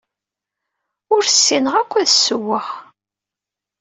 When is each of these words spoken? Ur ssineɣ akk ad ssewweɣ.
Ur 1.13 1.21
ssineɣ 1.25 1.73
akk 1.81 1.91
ad 2.01 2.07
ssewweɣ. 2.11 2.67